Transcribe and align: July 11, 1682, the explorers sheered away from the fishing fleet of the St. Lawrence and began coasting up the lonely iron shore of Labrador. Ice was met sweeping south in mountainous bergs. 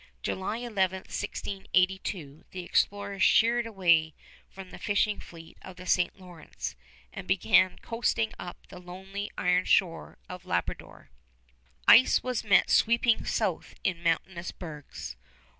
July 0.23 0.57
11, 0.57 1.01
1682, 1.01 2.45
the 2.49 2.63
explorers 2.63 3.21
sheered 3.21 3.67
away 3.67 4.15
from 4.49 4.71
the 4.71 4.79
fishing 4.79 5.19
fleet 5.19 5.59
of 5.61 5.75
the 5.75 5.85
St. 5.85 6.19
Lawrence 6.19 6.75
and 7.13 7.27
began 7.27 7.77
coasting 7.83 8.33
up 8.39 8.65
the 8.69 8.79
lonely 8.79 9.29
iron 9.37 9.63
shore 9.63 10.17
of 10.27 10.43
Labrador. 10.43 11.11
Ice 11.87 12.23
was 12.23 12.43
met 12.43 12.71
sweeping 12.71 13.25
south 13.25 13.75
in 13.83 14.01
mountainous 14.01 14.51
bergs. 14.51 15.17